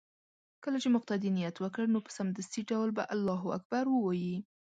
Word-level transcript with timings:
كله 0.63 0.77
چې 0.83 0.89
مقتدي 0.95 1.29
نيت 1.37 1.55
وكړ 1.59 1.85
نو 1.93 1.99
په 2.05 2.11
سمدستي 2.17 2.61
ډول 2.71 2.89
به 2.97 3.03
الله 3.15 3.41
اكبر 3.57 3.83
ووايي 3.89 4.37